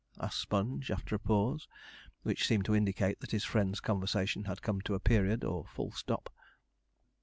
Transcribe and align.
asked 0.19 0.39
Sponge, 0.41 0.89
after 0.89 1.13
a 1.13 1.19
pause, 1.19 1.67
which 2.23 2.47
seemed 2.47 2.65
to 2.65 2.73
indicate 2.73 3.19
that 3.19 3.29
his 3.29 3.43
friend's 3.43 3.79
conversation 3.79 4.45
had 4.45 4.63
come 4.63 4.81
to 4.81 4.95
a 4.95 4.99
period, 4.99 5.43
or 5.43 5.63
full 5.67 5.91
stop. 5.91 6.33